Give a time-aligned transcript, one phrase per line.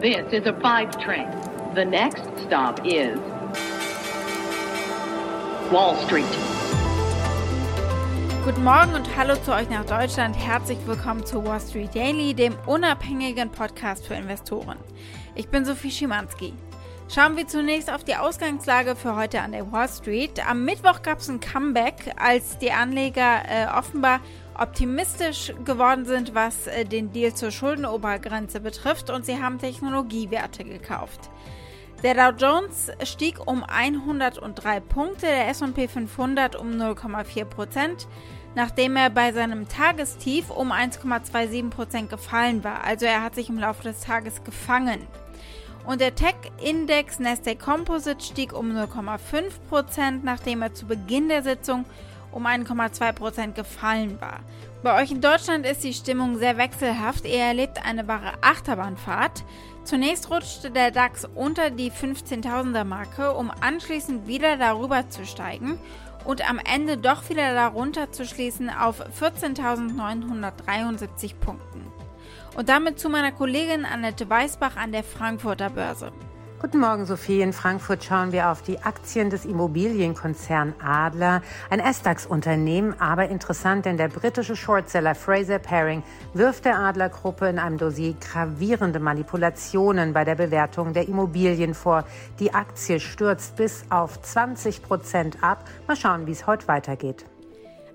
[0.00, 1.28] This is a five train.
[1.74, 3.18] The next stop is
[5.70, 6.24] Wall Street.
[8.46, 10.38] Guten Morgen und hallo zu euch nach Deutschland.
[10.38, 14.78] Herzlich willkommen zu Wall Street Daily, dem unabhängigen Podcast für Investoren.
[15.34, 16.54] Ich bin Sophie Schimanski.
[17.14, 20.48] Schauen wir zunächst auf die Ausgangslage für heute an der Wall Street.
[20.48, 24.20] Am Mittwoch gab es ein Comeback, als die Anleger äh, offenbar
[24.60, 31.30] optimistisch geworden sind, was äh, den Deal zur Schuldenobergrenze betrifft und sie haben Technologiewerte gekauft.
[32.02, 38.08] Der Dow Jones stieg um 103 Punkte, der SP 500 um 0,4 Prozent,
[38.54, 42.84] nachdem er bei seinem Tagestief um 1,27 Prozent gefallen war.
[42.84, 45.06] Also er hat sich im Laufe des Tages gefangen.
[45.86, 49.18] Und der Tech-Index Nasdaq Composite stieg um 0,5
[49.68, 51.84] Prozent, nachdem er zu Beginn der Sitzung
[52.32, 54.40] um 1,2% gefallen war.
[54.82, 57.26] Bei euch in Deutschland ist die Stimmung sehr wechselhaft.
[57.26, 59.44] Ihr erlebt eine wahre Achterbahnfahrt.
[59.84, 65.78] Zunächst rutschte der DAX unter die 15.000er Marke, um anschließend wieder darüber zu steigen
[66.24, 71.86] und am Ende doch wieder darunter zu schließen auf 14.973 Punkten.
[72.56, 76.12] Und damit zu meiner Kollegin Annette Weißbach an der Frankfurter Börse.
[76.60, 77.40] Guten Morgen, Sophie.
[77.40, 83.96] In Frankfurt schauen wir auf die Aktien des Immobilienkonzern Adler, ein S-DAX-Unternehmen, aber interessant, denn
[83.96, 86.02] der britische Shortseller Fraser Paring
[86.34, 92.04] wirft der Adler-Gruppe in einem Dossier gravierende Manipulationen bei der Bewertung der Immobilien vor.
[92.40, 95.64] Die Aktie stürzt bis auf 20 Prozent ab.
[95.86, 97.24] Mal schauen, wie es heute weitergeht.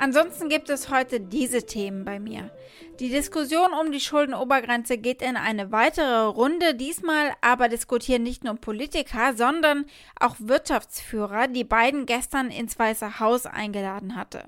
[0.00, 2.50] Ansonsten gibt es heute diese Themen bei mir.
[3.00, 6.74] Die Diskussion um die Schuldenobergrenze geht in eine weitere Runde.
[6.74, 9.84] Diesmal aber diskutieren nicht nur Politiker, sondern
[10.18, 14.44] auch Wirtschaftsführer, die beiden gestern ins Weiße Haus eingeladen hatte.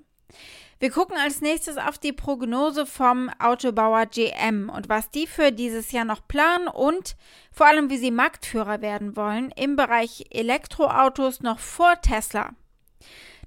[0.80, 5.92] Wir gucken als nächstes auf die Prognose vom Autobauer GM und was die für dieses
[5.92, 7.14] Jahr noch planen und
[7.53, 12.55] vor allem, wie sie Marktführer werden wollen im Bereich Elektroautos noch vor Tesla.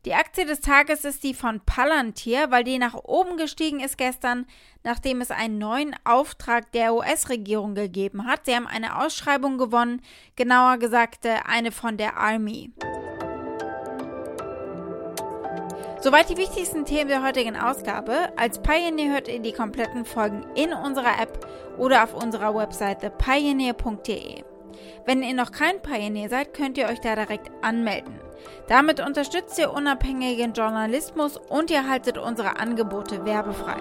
[0.05, 4.45] Die Aktie des Tages ist die von Palantir, weil die nach oben gestiegen ist gestern,
[4.83, 8.45] nachdem es einen neuen Auftrag der US-Regierung gegeben hat.
[8.45, 10.03] Sie haben eine Ausschreibung gewonnen,
[10.35, 12.71] genauer gesagt äh, eine von der Army.
[16.01, 18.31] Soweit die wichtigsten Themen der heutigen Ausgabe.
[18.37, 21.47] Als Pioneer hört ihr die kompletten Folgen in unserer App
[21.79, 24.43] oder auf unserer Webseite pioneer.de.
[25.05, 28.19] Wenn ihr noch kein Pioneer seid, könnt ihr euch da direkt anmelden.
[28.67, 33.77] Damit unterstützt ihr unabhängigen Journalismus und ihr haltet unsere Angebote werbefrei.